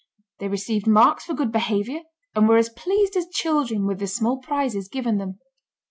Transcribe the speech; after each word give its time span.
They 0.39 0.47
received 0.47 0.87
marks 0.87 1.25
for 1.25 1.35
good 1.35 1.51
behavior, 1.51 1.99
and 2.33 2.49
were 2.49 2.57
as 2.57 2.69
pleased 2.69 3.15
as 3.15 3.27
children 3.29 3.85
with 3.85 3.99
the 3.99 4.07
small 4.07 4.39
prizes 4.39 4.87
given 4.89 5.19
them. 5.19 5.37